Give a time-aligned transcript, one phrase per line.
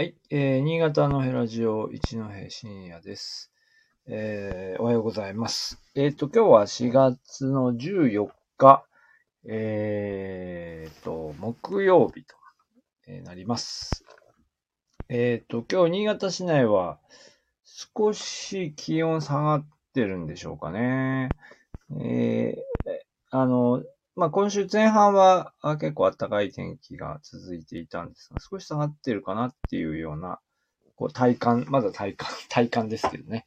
[0.00, 3.52] はい、えー、新潟のヘラジオ一戸深夜です。
[4.06, 5.78] えー、おはようございます。
[5.94, 8.86] えっ、と、今日は4月の14日、
[9.46, 12.34] えーと、木曜日と、
[13.08, 14.06] えーなります。
[15.10, 16.98] えっ、と、今日新潟市内は
[17.62, 21.28] 少し気温下がってるんでしょうかね。
[22.00, 22.56] えー、
[23.32, 23.82] あの、
[24.20, 30.40] まあ、今週前半は結構暖かい天気が続いていたんですが、少し下がってるかなっていうような、
[30.96, 33.46] こう体感、まだ体感、 体感ですけどね。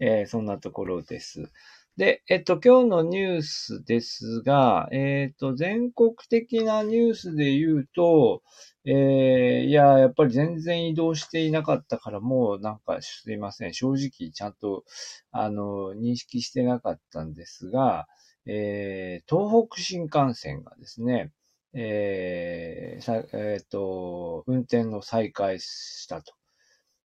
[0.00, 1.50] えーそんなところです。
[1.96, 8.42] で、えっと、今日のニュースですが、えっと、全国的なニュースで言うと、
[8.86, 13.74] えーいや、やっぱり全然移動していなかったから、もうなんかすいません。
[13.74, 14.84] 正直ちゃんと、
[15.32, 18.06] あの、認識してなかったんですが、
[18.46, 21.32] えー東北新幹線がですね、
[21.74, 26.34] えーえっ、と、運転の再開したと、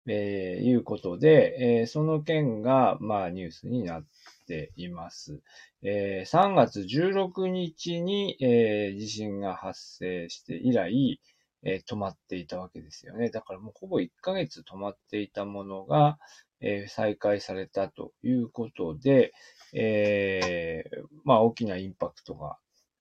[0.06, 4.04] えーいうことで、えーその件が、まあ、ニュースになっ
[4.46, 5.40] ています。
[5.82, 11.20] えー3月16日に、えー地震が発生して以来、
[11.64, 13.30] えー止まっていたわけですよね。
[13.30, 16.18] だからもうほぼ1ヶ月止まっていたものが、
[16.66, 19.32] え再開されたということで、
[19.74, 22.56] えーまあ大きなインパクトが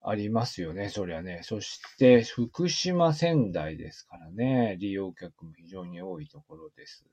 [0.06, 1.40] ありますよね、そりゃね。
[1.44, 7.06] そして、福島仙台ですからね、利用客も非常に多いところです。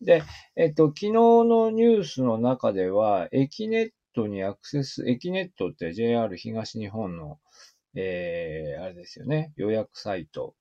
[0.00, 0.24] で、
[0.56, 7.38] えっと、昨日のニュースの中では、エキネットにアクセス、エキネットって JR 東日本の、
[7.96, 10.54] えー、あれですよね、予約サイト。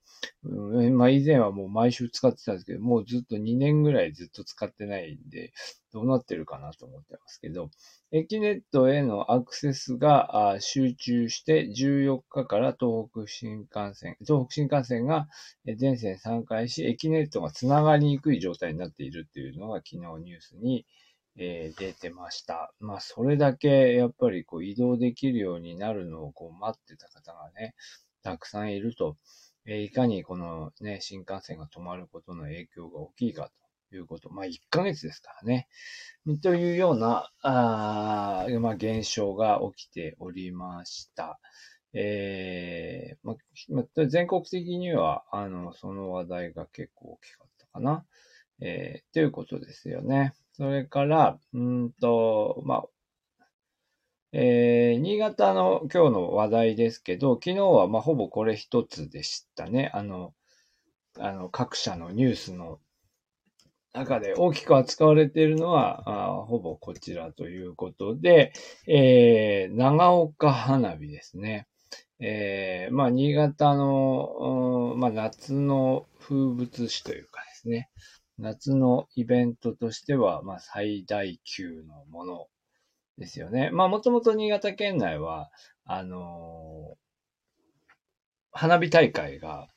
[0.44, 5.52] うん、まあ以前はもう毎週使ってたんですけど、もうずっと2年ぐらいずっと使ってないんで、
[5.92, 7.70] どうなってるかなと思ってますけど、
[8.12, 15.28] エキネットへのアクセスが集中して14日から東北新幹線、東北新幹線が
[15.78, 20.86] 全線3回し、エキネットがつながりにくい状態になっているっていうのが昨日ニュースに、
[21.38, 22.74] えー出てました。
[22.80, 27.76] まあ、それだけやっぱりこう移動できるようになるのをこう待ってた方がね、
[28.24, 29.18] たくさんいると、
[29.66, 33.52] えーいかにこのね、新幹線が止まることの影響が大きいか
[33.90, 34.32] ということ。
[34.32, 35.68] まあ、1ヶ月ですからね。
[36.42, 41.40] というような、あーまあ、現象が起きておりました。
[41.94, 43.36] えーまあ
[43.70, 48.06] まあ全国的には、あの、その話題が結構大きかったかな。
[48.62, 50.34] えーということですよね。
[50.58, 52.86] それから、うんと、まあ、
[54.32, 59.92] えー新潟の今日の話題ですけど、昨日はまあほぼこれ一つでしたね。
[59.94, 60.34] あの、
[61.20, 62.80] あの各社のニュースの
[63.94, 66.04] 中で大きく扱われているのは、
[66.40, 68.54] あほぼこちらということで、
[68.88, 71.68] えー長岡花火ですね。
[72.22, 77.90] えーまあ、新潟の、まあ、夏の風物詩というかですね、
[78.38, 82.48] 夏のイベントとしては、まあ、最大級のもの
[83.18, 83.70] ですよね。
[83.72, 85.50] まあ、もともと新潟県内は、
[85.86, 86.98] あのー
[88.52, 89.68] 花火大会が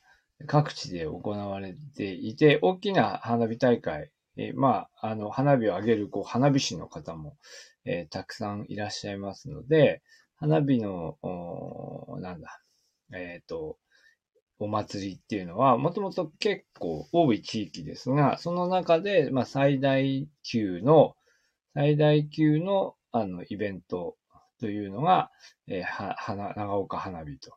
[0.47, 7.37] 各地で行われていて、大きな花火大会、えーまあ、あの、花火を上げる、こう、花火師の方も、
[7.85, 10.03] えーたくさんいらっしゃいますので、
[10.37, 12.61] 花火の、おなんだ、
[13.13, 13.79] えっ、と、
[14.59, 21.15] お祭りっていうのは、もともと結構多い地域ですが、その中で、まあ、最大級の、
[21.75, 24.17] 最大級の、あの、イベント
[24.61, 25.31] というのが、
[25.69, 27.55] えーは、花、長岡花火と、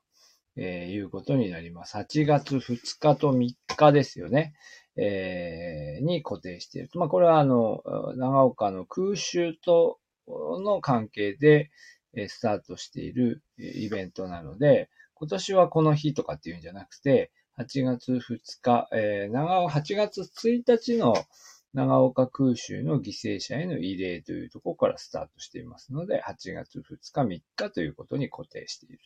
[0.57, 1.97] えーいうことになります。
[1.97, 4.53] 8月2日と3日ですよね。
[4.95, 6.89] えーに固定している。
[6.95, 7.81] まあ、これはあの、
[8.15, 11.71] 長岡の空襲との関係で、
[12.15, 14.89] えースタートしているえイベントなので、
[15.21, 21.13] 今年はこの日とかっていうんじゃなくて、8月2日、えー長岡8月1日の
[21.75, 28.99] 長岡空襲の犠牲者への慰霊というところからスタートしていますので、8月2日、3日ということに固定している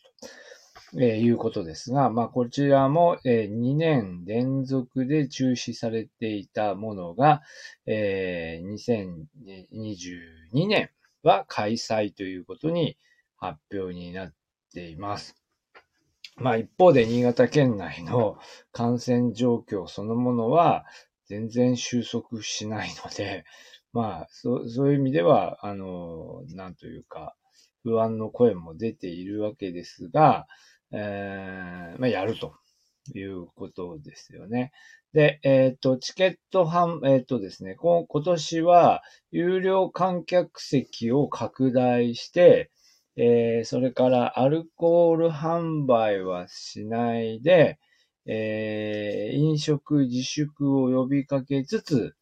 [0.93, 7.41] と、えーいうことですが、まあ、こちらも、えー2年連続で中止されていたものが、
[7.87, 9.13] えー
[9.73, 10.91] 2022年
[11.23, 12.97] は開催ということに
[13.35, 14.33] 発表になっ
[14.73, 15.44] ています。
[16.35, 18.37] まあ一方で新潟県内の
[18.71, 20.85] 感染状況そのものは
[21.27, 23.45] 全然収束しないので、
[23.93, 27.35] まあそうそういう意味では、あの、なんというか、
[27.83, 30.47] 不安の声も出ているわけですが、
[30.91, 32.55] えーまあやると
[33.13, 34.71] いうことですよね。
[35.13, 39.01] で、えっ、と、チケット販、えっ、とですね、今年は
[39.31, 42.69] 有料観客席を拡大して、
[43.17, 47.79] えーそれからアルコール販売はしないで、
[48.25, 52.15] えー、飲食自粛を呼びかけつつ、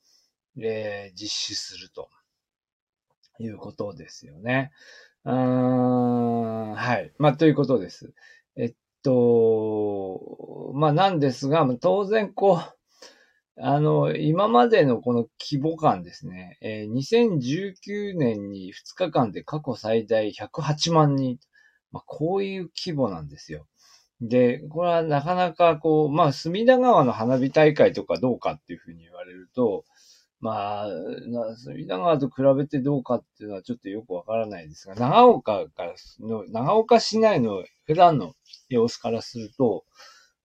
[0.61, 2.09] えー、実施すると
[3.39, 4.71] いうことですよね。
[5.25, 7.11] うん、はい。
[7.17, 8.13] まあ、ということです。
[8.55, 8.73] えっ
[9.03, 12.77] と、まあ、なんですが、当然、こう、
[13.57, 16.57] あの、今までのこの規模感ですね。
[16.61, 21.37] えー、2019年に2日間で過去最大108万人。
[21.91, 23.67] まあ、こういう規模なんですよ。
[24.19, 29.85] で、これはなかなかこう、まあ、隅田川の花火大会とかどうかっていうふうに言われると、
[30.39, 30.87] まあ、
[31.55, 38.33] 隅田川と比べてどうかっていうのはちょっとよくわからないですが、長岡からの、長岡市内の普段の
[38.69, 39.85] 様子からすると、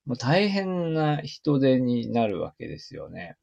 [0.09, 3.37] もう大変な人手になるわけですよね。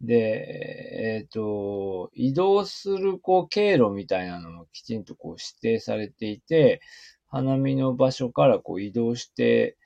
[0.00, 6.80] で、えっ、ー、と、移動するこう経路みたいなのもきちんとこう指定されていて、
[7.26, 9.76] 花見の場所からこう移動して、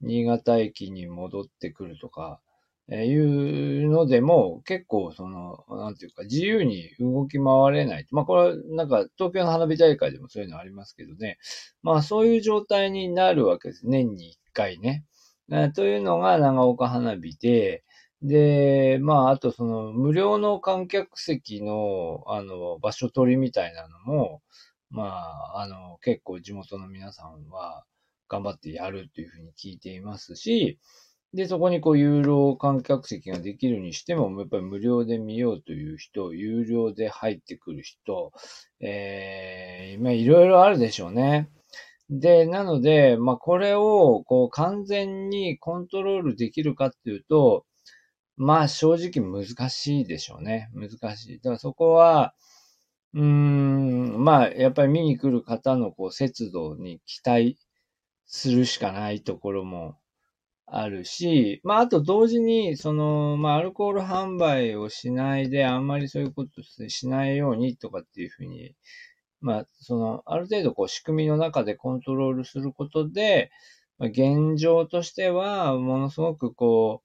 [0.00, 2.40] 新潟駅に戻ってくるとか、
[2.88, 8.06] えいうのでも結構その、なんていうか自由に動き回れない。
[8.12, 11.38] まあこれはなんか東京の花火大会でもそういうのありますけどね。
[11.82, 13.88] まあそういう状態になるわけです。
[13.88, 15.04] 年に一回ね。
[15.74, 17.84] というのが長岡花火で、
[18.22, 24.42] で、まああとその無料の観客席のあの場所取りみたいなのも、
[24.94, 25.02] ま
[25.56, 27.84] あ、あの、結構地元の皆さんは
[28.28, 30.78] 頑張ってやるっていうふうに聞いていますし、
[31.34, 38.32] で、そこにこう、有料観客席ができるにしても、やっぱり無料で見ようという人、有料で入ってくる人、
[38.78, 41.48] えー、まあ、いろいろあるでしょうね。
[42.10, 47.64] で、なので、まあ、これを、こう、完全にコントロールできるかっていうと、
[48.36, 50.70] まあ、正直難しいでしょうね。
[50.74, 51.38] 難しい。
[51.38, 52.34] だからそこは、
[53.14, 57.58] うーん、まあ、やっぱり見に来る方のこう、節度に期待
[58.26, 59.98] するしかないところも
[60.66, 68.74] あるし、まあ、あと同時に、その、まあ、アルコール販売をしないで、あんまりそういうことしないようにとかっていうふうに、
[69.44, 73.50] まあ、その、ある程度こう、仕組みの中でコントロールすることで、
[73.98, 77.02] まあ、現状としては、ものすごくこ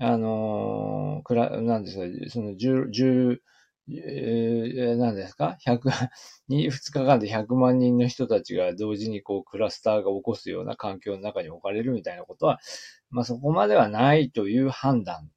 [0.00, 3.42] う、あのー、くら、なんですか、その、十、十、
[3.90, 5.90] えー、何ですか ?100、
[6.48, 12.60] 2日間で100万人の人たちが同時にこうクラスターが起こすような環境の中に置かれるみたいなことは、
[13.10, 15.28] まあそこまではないという判断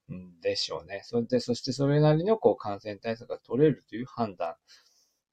[0.41, 1.01] でしょうね。
[1.03, 4.55] それで、そしてそれなりのこう感染対策が取れるという判断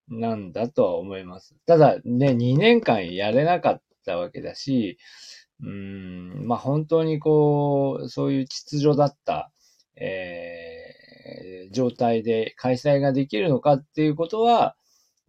[0.09, 1.57] なんだとは思います。
[1.67, 4.99] ただね、2年間やれなかったわけだし、
[5.63, 9.51] うん、まあ本当にこう、そういう秩序だった、
[9.97, 11.05] えー
[11.71, 14.77] 状態で開催ができるのかっていうことは、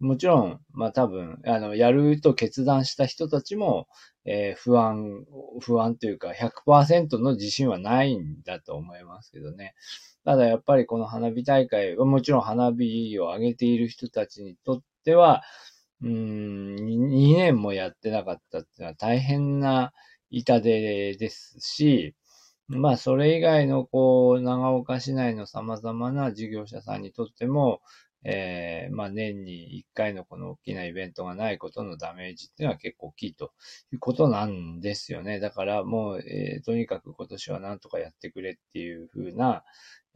[0.00, 3.88] もちろん、まあ多分、あの、やると決断した人たちも、
[4.24, 5.24] えー、不安、
[5.60, 6.32] 不安というか
[6.66, 9.74] 100%の自信はないんだと思いますけどね。
[10.24, 15.42] ただやっぱりこの花火大会はもちろん花火を上げている人たちにとっては、
[16.02, 19.92] うん、2年もやってなかったっていうのは大変な
[20.30, 22.14] 痛手ですし、
[22.68, 27.80] まあ、それ以外の、こう、長岡市内の様々な事業者さんにとっても、
[28.28, 33.52] えー、まあ、年に1回のこの大きなイベントがないことのダメージっていうのは結構大きいと
[33.92, 35.38] いうことなんですよね。
[35.38, 39.62] だからもう、えー、とにかく今年はなんとかやってくれっていうふうな、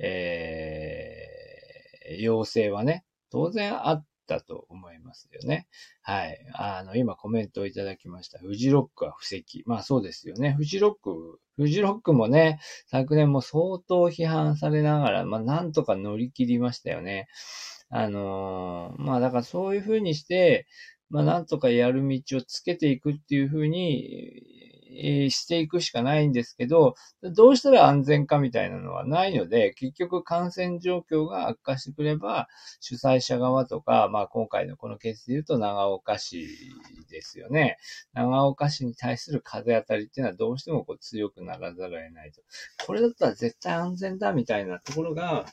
[0.00, 5.68] えー、要請はね、当然あったと思いますよね。
[6.02, 6.44] はい。
[6.54, 8.40] あの、今コメントをいただきました。
[8.40, 9.62] フジロックは布石。
[9.66, 10.54] まあそうですよね。
[10.54, 17.28] フジロック、フジロックもね、昨年も相当批判されながら、まあなんとか乗り切りましたよね。
[17.90, 20.66] あのー、まあだからそういうふうにして、
[21.10, 24.42] まあなんとかやる道をつけていくっていうふうに、
[25.30, 32.48] していくしかないんですけど、どうしたら安全かみたいなのはないので、結局感染状況が悪化してくれば、
[32.80, 36.48] 主催者側とか、まあ今回のこのケースで言うと長岡市
[37.10, 37.76] ですよね。
[38.12, 42.42] 長岡市に対する風当たりっていうのはどうしてもこう強くならざるを得ないと。
[42.86, 45.46] これだったら絶対安全だみたいなところが、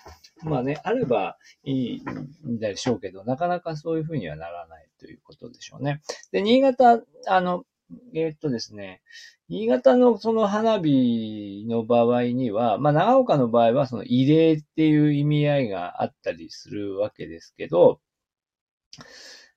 [0.43, 2.03] まあね、あればいい
[2.47, 6.01] んでしょうけど、なかなかそういうふうにはならないということでしょうね。
[6.31, 7.63] で、新潟、あの、
[8.13, 9.01] え、っとですね、
[9.49, 18.01] 新潟のその花火の場合には、まあ長岡の場合はその異例っていう意味合いがあったりするわけですけど、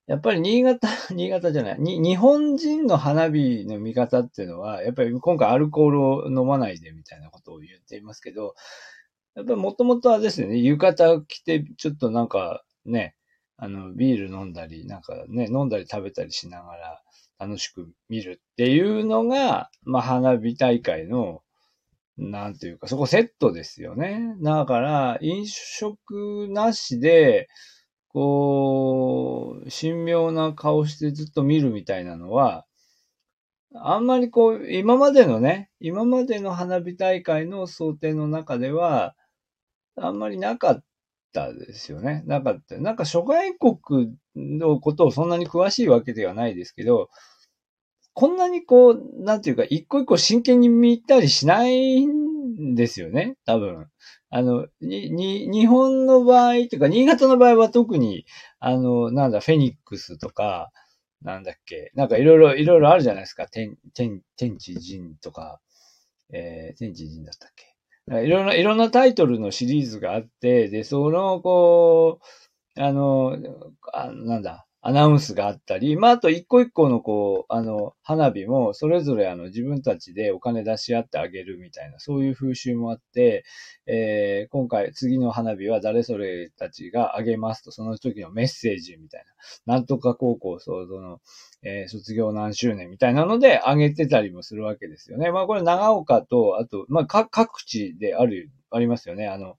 [0.07, 8.55] やっぱり新潟、 新潟じゃない、に、日本人の花火の見方っていうのは、やっぱり今回アルコールを飲まないでみたいなことを言っていますけど、
[9.37, 13.15] やっぱりもともとはですね、浴衣着て、ちょっとなんかね、
[13.57, 17.03] あの、ビール飲んだり、なんかね、飲んだり食べたりしながら、
[17.41, 21.41] 楽しく見るっていうのが、まあ、花火大会の、
[22.19, 24.35] なんていうか、そこセットですよね。
[24.43, 27.49] だから、飲食なしで、
[28.09, 32.67] こう、神妙な顔してずっと見るみたいなのは、
[33.75, 39.15] あんまりこう、今までのね、今までの花火大会の想定の中では、
[39.97, 40.85] あんまりなかっ
[41.33, 42.23] たですよね。
[42.27, 42.77] なかった。
[42.79, 47.11] なんか諸外国のことをそんなに詳しいわけではないですけど、
[48.13, 53.89] こんなにこう、なんていうか、一個一個真剣に見たりしないんですよね、多分。
[54.31, 58.27] あの、に、に、日本の場合、というか、新潟の場合は特に、
[58.59, 60.71] あの、なんだ、フェニックスとか、
[61.23, 63.47] なんだっけ、なんかいろいろ、いろいろあるじゃないですか。
[63.49, 65.61] 天、天、天地人とか、
[66.33, 67.71] えー、天地人だったっけ。
[68.25, 72.25] いろんな、いろんなタイトルのシリーズがあって、で、その、こう、
[72.81, 73.37] あの、
[73.93, 83.45] あなんだ、アナウンスがあったり、まあ、あと一個一個のこう、あの、花火もそれぞれあの自分たちでお金出し合ってあげるみたいな、そういう風習もあって、
[83.87, 89.25] えー、今回次の花火は誰それたちがあげますと、その時のメッセージみたい
[89.67, 91.21] な、なんとか高校その、
[91.63, 95.31] えー、卒業何周年みたいなのであげてたりもするわけですよね。
[95.31, 99.29] まあこれ長岡と、あと、まあ各地である、ありますよね。
[99.29, 99.57] あの、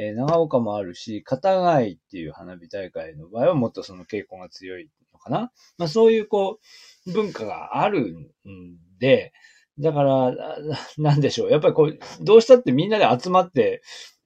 [0.00, 5.50] えー、長岡もあるし、片貝っていう花火大会の場合はもっとその傾向が強いのかな。
[5.76, 6.60] まあそういうこ
[7.06, 8.14] う、文化がある
[8.46, 9.32] んで、
[9.80, 10.36] だから、
[10.98, 11.50] なんでしょう。
[11.50, 13.82] やっぱりこう、どうしたってみんなで集まって、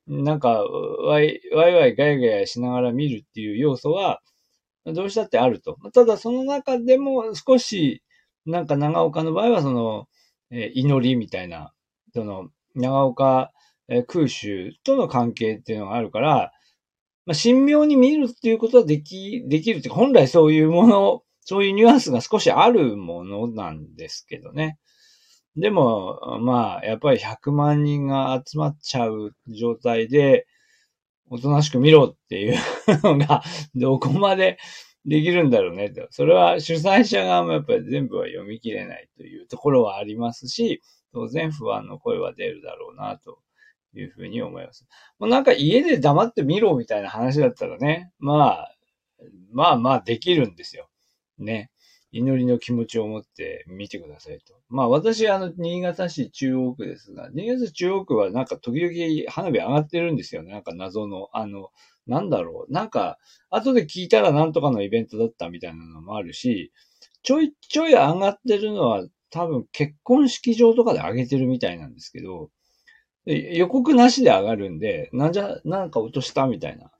[0.07, 4.21] なんか、ワイ、ワイワイガヤガヤしながら見るっていう要素は、
[4.85, 5.79] どうしたってあると。
[5.95, 8.02] ただその中でも少し、
[8.45, 10.07] なんか長岡の場合はその、
[10.50, 11.73] えー、祈りみたいな、
[12.12, 13.52] その、長岡、
[14.07, 16.53] 空襲との関係っていうのがあるから、
[17.25, 24.79] まあ、神妙に見るっていうことはでき、できるっていうか、本来そういうもの、そういうニュアンスが少しあるものなんですけどね。
[25.57, 30.47] でも、まあ、やっぱり100万人が集まっちゃう状態で、
[31.29, 32.57] おとなしく見ろっていう
[33.03, 33.43] のが、
[33.75, 34.59] どこまで
[35.05, 36.07] できるんだろうねと。
[36.11, 43.39] それは主催者側もやっぱり全部は読み切れないというところはありますし、当然不安の声は出るだろうなと
[43.94, 44.87] いうふうに思います。
[45.18, 48.75] もうなんか家で黙って見ろみたいな話だったらね、まあ、
[49.52, 50.88] まあまあできるんですよ。
[51.38, 51.70] ね。
[52.14, 54.54] 祈りの気持ちを持って見てくださいと。
[54.68, 60.52] まあ私、あの、新潟市中央区ですが、新潟市中央区はなんか時々花火上がってるんですよね。
[60.52, 61.70] なんか謎の、あの、
[62.06, 62.72] なんだろう。
[62.72, 63.16] なんか、
[63.49, 66.70] 後で聞いたらなんとかのイベントだったみたいなのもあるし、
[67.22, 72.50] ちょいちょい上がってるのは多分結婚式場とかで上げてるみたいなんですけど、
[73.26, 76.91] 予告なしで上がるんで、なんじゃ、なんか落としたみたいな。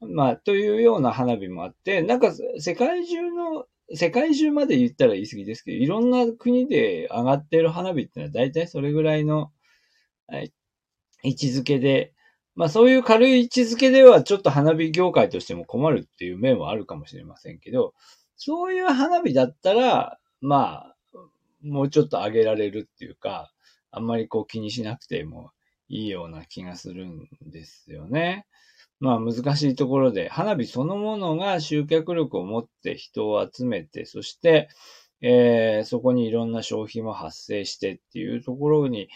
[0.00, 9.52] まあ、というような花火もあって、なんか世界中の世界中まで言ったら言い過ぎですけど、いろんな国で上がってる花火ってのは大体それぐらいの、
[10.26, 10.52] はい、
[11.22, 12.14] 位置づけで、
[12.54, 17.94] まあそういう軽い位置づけではちょっと花火業界としても困るっていう面はあるかもしれませんけど、
[18.36, 20.96] そういう花火だったら、まあ、
[21.62, 23.52] もうちょっと上げられるっていうか、
[23.96, 25.50] あんまりこう気にしなくても
[25.88, 28.46] いいような気がするんですよね。
[29.00, 34.68] まあ難しいところで、花火そのものが集客力を持って人を集めて、そして、
[35.20, 39.08] えー、そこにいろんな消費も発生してっていうところに、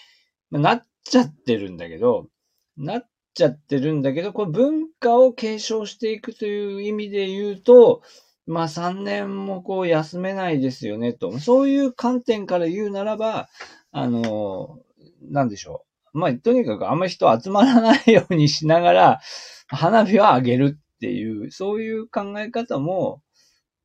[0.51, 2.29] なっちゃってるんだけど、
[2.77, 8.03] なっちゃってるんだけど、これ文化を継承していくという意味で言うと、
[8.47, 11.39] まあ3年もこう休めないですよねと。
[11.39, 13.49] そういう観点から言うならば、
[13.93, 14.81] あの、
[15.23, 16.19] なんでしょう。
[16.19, 19.21] まあとにかくあんまり人集まらないようにしながら、
[19.69, 23.23] 花火はあげるっていう、そういう考え方も、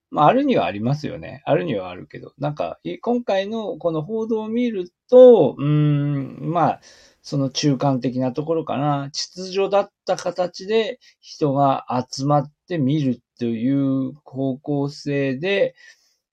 [0.10, 1.42] まあ、あるにはありますよね。
[1.46, 2.34] あるにはあるけど。
[2.38, 6.82] なんか、今回のこの報道を見ると、うん、まあ、
[7.24, 9.10] その中間的なところかな。
[9.12, 15.74] 秩序だった形で人が集まってみるという方向性で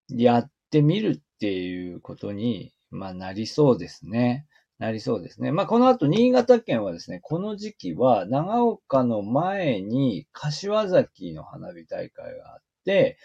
[0.09, 4.45] やってみるっていうことに、まあ、なりそうですね。
[4.77, 5.51] なりそうですね。
[5.51, 13.17] まあ、この後、新潟県はですね、この時期は、長岡の前に、柏崎の花火大会があって、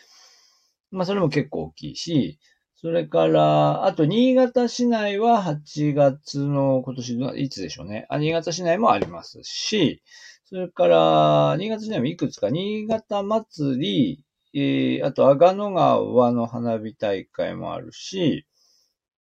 [0.91, 2.39] まあ、それも結構大きいし、
[2.75, 8.07] それから、あと、新潟市内は8月の今年の、いつでしょうね。
[8.11, 10.03] あ、新潟市内もありますし、
[10.45, 18.47] それから、新潟市内もいくつか、新潟祭り、えー、あと、阿賀野川の花火大会もあるし、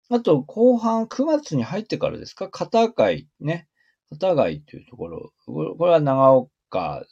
[0.09, 2.47] あと、後半、9月に入ってからですか？
[2.50, 3.67] 片貝ね。
[4.12, 5.33] 片貝というところ。
[5.47, 7.03] これは長岡、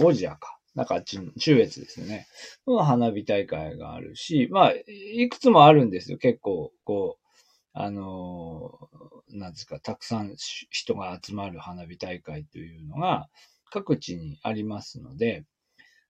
[0.00, 0.58] 王子屋か。
[0.74, 2.26] なんか、中越ですよね。
[2.66, 4.72] の花火大会があるし、まあ、
[5.14, 6.18] いくつもあるんですよ。
[6.18, 7.26] 結構、こう、
[7.72, 8.90] あの、
[9.30, 10.34] なんですか、たくさん
[10.70, 13.28] 人が集まる花火大会というのが
[13.70, 15.44] 各地にありますので、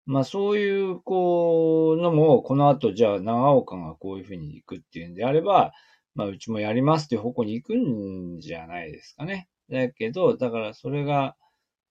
[0.06, 5.72] まあそういう、こう、のも、この後、じゃあ長岡がこういうふうに行くっていうんであれば、
[6.14, 9.48] まあうちもやりますっていう方向に行くんじゃないですかね。
[9.70, 11.36] だけど、だからそれが、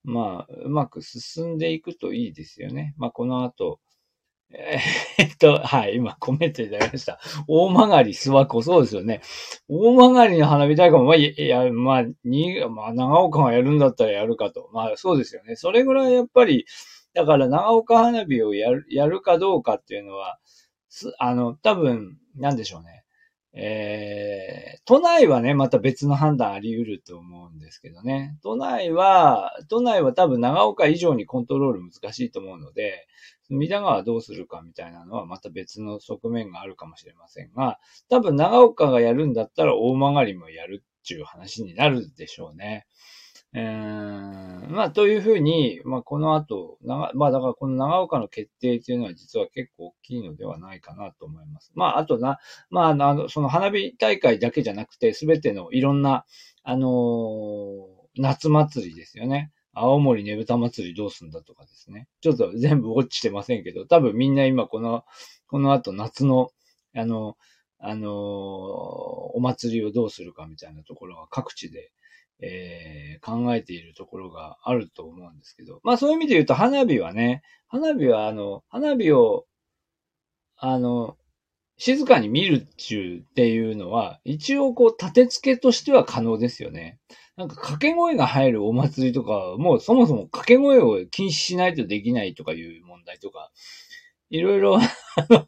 [0.03, 2.93] まあ、うまく進んでいくといいですよね。
[2.97, 3.79] まあこの後、
[4.51, 7.19] えー、っと、はい、今コメントいただきました。
[7.47, 9.21] 大曲り諏訪湖、そうですよね。
[9.67, 14.69] 大曲りの花火大会も、まあ、いや、まあ、に、まあ、長岡がやるんだったらやるかと。
[14.71, 15.55] まあ、そうですよね。
[15.55, 16.65] それぐらいやっぱり、
[17.15, 20.37] だから長岡花火をやる、やるかどうかっていうのは、
[21.17, 23.05] あの、多分、なんでしょうね。
[23.57, 28.37] えー、都内はね、また別の判断あり得ると思うんですけどね。
[28.43, 33.07] 都内は、都内は多分長岡以上にコントロール難しいと思うので、
[33.47, 37.79] 隅田川どうするかみたいなのはまた別の側面があるかもしれませんが、
[38.09, 42.87] 多分長岡がやるんだったら大曲もやるっていう話になるでしょうね。
[43.57, 51.71] えー、まあ、というふうに、まあ、この後、まあ、だからこの長岡の決定というのは実は結構大きいのではないかなと思います。
[51.73, 56.25] まあ、あとな、まあ、あの、その花火大会だけじゃなくて、すべてのいろんな、
[56.63, 57.85] あのー、
[58.17, 59.51] 夏祭りですよね。
[59.73, 62.07] 青森ねぶた祭りどうすんだとかですね。
[62.21, 65.03] ちょっと全部ウォッチしてませんけど、多分みんな今この、
[65.47, 66.49] この後夏の、
[66.93, 67.37] あの、
[67.79, 71.91] あの、お祭りをどうするかみたいなところが各地で、
[72.41, 79.45] えー、考えているところがあると思うんですけど、まあそういう意味で言うと花火はね、花火はあの、花火を、
[80.57, 81.17] あの、
[81.77, 86.99] 静かに見るっちゅうっていうのは、一応こう立て付けとしては可能ですよね。
[87.35, 93.51] なんか掛け声が入るお祭りとか、もうそもそも掛け声を禁止しないとできないとかいう問題とか、
[94.29, 94.81] いろいろ、あ
[95.29, 95.47] の、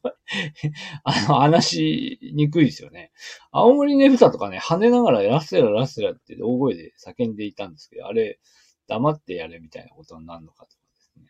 [1.04, 3.12] あの、話しにくいですよね。
[3.52, 8.40] 青森ねぶたとかね、跳ねながらラッセララッセラって大声で叫んでいたんですけど、あれ、
[8.88, 11.26] 黙ってやれみたいなことになるのかとかですね。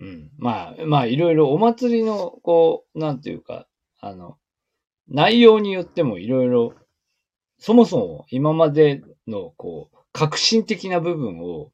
[0.00, 0.30] うん。
[0.38, 3.68] まあ、まあ、いろいろお祭りの、こう、なんていうか、
[4.00, 4.38] あの、
[5.08, 6.74] 内容によってもいろいろ、
[7.58, 11.70] そもそも今までの、こう、革新的な部分を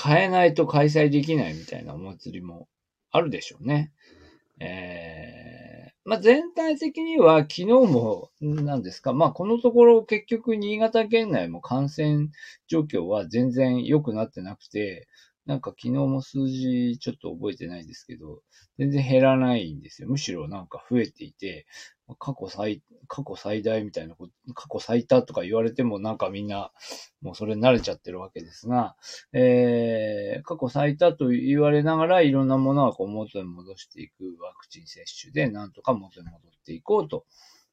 [0.00, 2.68] 変えないと開催できないみたいなお祭りも
[3.10, 3.92] あるでしょうね。
[4.60, 12.28] えー、まあ、全体的には昨日も、なんですか、まあ、このところ結局新潟県内も感染
[12.66, 15.06] 状況は全然良くなってなくて、
[15.48, 18.42] なんか昨日も数字ちょっと覚えてないですけど、
[18.76, 20.08] 全然減らないんですよ。
[20.08, 21.66] むしろなんか増えていて、
[22.18, 26.70] 過去最、過去最大みたいなこと、過去最多とか言われてもなんかみんな、
[27.22, 28.94] もうそれ慣れちゃってるわけですが、
[29.32, 37.24] えー、過去最多と言われながらいろんなものはこう元に戻していくワクチン接種でなんとか元に戻っていこうと、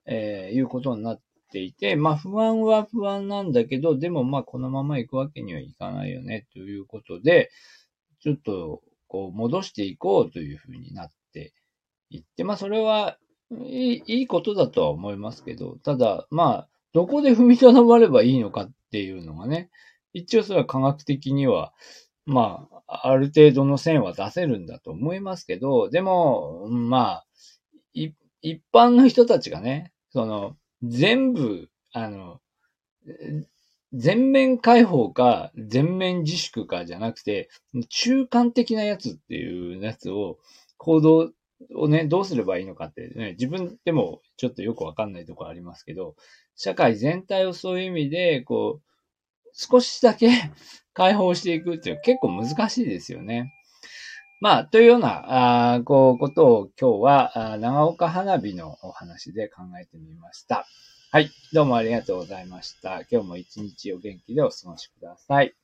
[0.05, 1.21] えー、いうことになっ
[1.55, 7.49] ていて、まあ不安は不安なんだけど、でもまあこのまま行くわけにはいかないよねということで、
[8.19, 11.53] ちょっとこう戻していこうというふうになって
[12.09, 13.17] いって、まあそれは
[13.51, 19.69] いいいいことだとは思いますけど、ただまあどこで踏みとどまればいいのかっていうのがね、
[20.11, 21.73] 一応それは科学的には、
[22.25, 27.25] まあ、ある程度の線は出せるんだと思いますけど、でも、まあ、
[27.93, 28.13] 一
[28.73, 32.39] 般の人たちがね、その、全部、あの、
[33.93, 37.49] 全面開放か全面自粛かじゃなくて、
[37.89, 40.39] 中間的なやつっていうやつを、
[40.77, 41.31] 行動
[41.75, 46.15] をね、どうすればいいのかってね、自分でもちょっとよくわかんないところありますけど、
[46.55, 48.85] 社会全体をそういう意味で、こう、
[49.53, 50.29] 少しだけ
[50.93, 53.53] 解放していくっていう結構難しいですよね。
[54.45, 60.67] まあ、というような、あこう、ことを今日は、長岡花火のお話で考えてみました。
[61.11, 61.31] はい。
[61.51, 63.01] どうもありがとうございました。
[63.09, 65.55] 今日も一日お元気でお過ごしください。